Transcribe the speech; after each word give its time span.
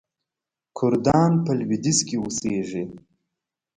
کردان 0.77 1.31
په 1.45 1.51
لویدیځ 1.59 1.99
کې 2.07 2.15
اوسیږي. 2.19 2.83